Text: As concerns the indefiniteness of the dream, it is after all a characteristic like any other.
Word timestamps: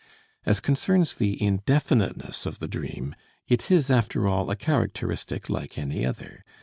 As 0.47 0.59
concerns 0.59 1.13
the 1.13 1.39
indefiniteness 1.39 2.47
of 2.47 2.57
the 2.57 2.67
dream, 2.67 3.13
it 3.47 3.69
is 3.69 3.91
after 3.91 4.27
all 4.27 4.49
a 4.49 4.55
characteristic 4.55 5.47
like 5.47 5.77
any 5.77 6.03
other. 6.07 6.43